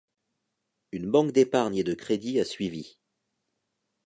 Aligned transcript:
Une 0.91 1.11
banque 1.11 1.31
d'épargne 1.31 1.75
et 1.77 1.83
de 1.83 1.93
crédit 1.93 2.39
a 2.39 2.43
suivi. 2.43 2.97